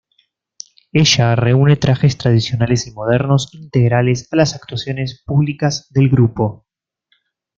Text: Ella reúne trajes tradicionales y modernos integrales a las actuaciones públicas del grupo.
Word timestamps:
Ella 0.93 1.35
reúne 1.35 1.75
trajes 1.75 2.17
tradicionales 2.17 2.87
y 2.87 2.91
modernos 2.91 3.53
integrales 3.53 4.27
a 4.31 4.35
las 4.35 4.55
actuaciones 4.55 5.21
públicas 5.23 5.89
del 5.91 6.09
grupo. 6.09 6.65